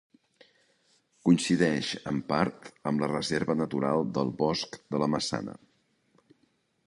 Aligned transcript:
Coincideix 1.27 1.89
en 2.11 2.21
part 2.31 2.71
amb 2.91 3.03
la 3.05 3.09
Reserva 3.13 3.55
Natural 3.59 4.05
del 4.17 4.31
Bosc 4.41 4.79
de 4.95 5.03
la 5.03 5.11
Maçana. 5.17 5.57